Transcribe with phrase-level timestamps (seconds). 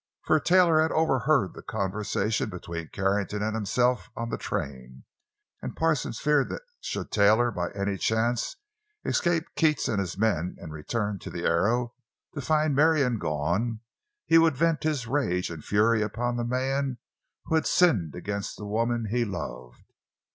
[0.23, 5.03] For Taylor had overheard the conversation between Carrington and himself on the train,
[5.61, 8.55] and Parsons feared that should Taylor by any chance
[9.05, 11.93] escape Keats and his men and return to the Arrow
[12.33, 13.81] to find Marion gone,
[14.25, 16.97] he would vent his rage and fury upon the man
[17.45, 19.83] who had sinned against the woman he loved.